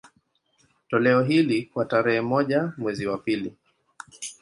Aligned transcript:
Toleo 0.89 1.21
hili, 1.23 1.63
kwa 1.65 1.85
tarehe 1.85 2.21
moja 2.21 2.73
mwezi 2.77 3.07
wa 3.07 3.17
pili 3.17 3.55